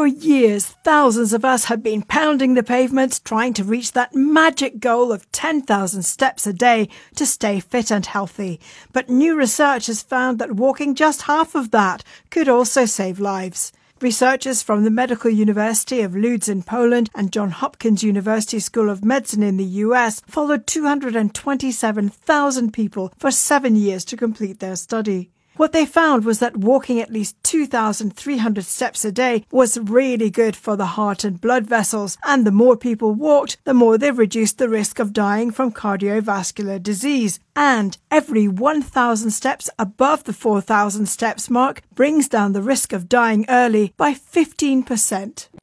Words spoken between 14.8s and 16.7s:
the Medical University of Lodz in